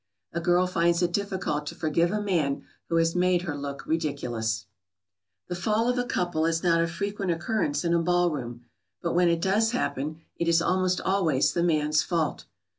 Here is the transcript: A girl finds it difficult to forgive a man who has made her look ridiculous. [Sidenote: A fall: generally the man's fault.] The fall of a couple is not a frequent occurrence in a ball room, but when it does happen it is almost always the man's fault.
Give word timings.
A 0.33 0.41
girl 0.41 0.65
finds 0.65 1.03
it 1.03 1.11
difficult 1.13 1.67
to 1.67 1.75
forgive 1.75 2.11
a 2.11 2.19
man 2.19 2.63
who 2.89 2.95
has 2.95 3.13
made 3.15 3.43
her 3.43 3.55
look 3.55 3.85
ridiculous. 3.85 4.65
[Sidenote: 4.65 4.65
A 4.79 4.81
fall: 4.81 4.81
generally 4.81 5.41
the 5.45 5.45
man's 5.45 5.45
fault.] 5.45 5.49
The 5.49 5.61
fall 5.61 5.89
of 5.89 5.97
a 5.99 6.09
couple 6.41 6.45
is 6.47 6.63
not 6.63 6.81
a 6.83 6.87
frequent 6.87 7.31
occurrence 7.31 7.85
in 7.85 7.93
a 7.93 7.99
ball 7.99 8.31
room, 8.31 8.65
but 9.03 9.13
when 9.13 9.29
it 9.29 9.41
does 9.43 9.71
happen 9.73 10.21
it 10.37 10.47
is 10.47 10.59
almost 10.59 11.01
always 11.01 11.53
the 11.53 11.61
man's 11.61 12.01
fault. 12.01 12.45